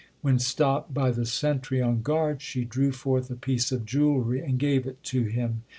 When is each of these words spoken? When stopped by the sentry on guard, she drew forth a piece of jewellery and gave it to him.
When 0.21 0.39
stopped 0.39 0.95
by 0.95 1.11
the 1.11 1.27
sentry 1.27 1.79
on 1.79 2.01
guard, 2.01 2.41
she 2.41 2.65
drew 2.65 2.91
forth 2.91 3.29
a 3.29 3.35
piece 3.35 3.71
of 3.71 3.85
jewellery 3.85 4.43
and 4.43 4.57
gave 4.57 4.87
it 4.87 5.03
to 5.03 5.25
him. 5.25 5.61